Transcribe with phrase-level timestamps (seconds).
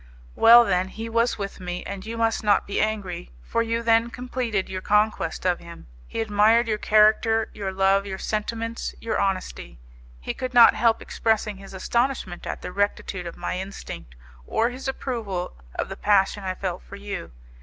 [0.33, 4.09] "Well, then, he was with me, and you must not be angry, for you then
[4.09, 5.85] completed your conquest of him.
[6.07, 9.77] He admired your character, your love, your sentiments, your honesty.
[10.19, 14.15] He could not help expressing his astonishment at the rectitude of my instinct,
[14.47, 17.29] or his approval of the passion I felt for you.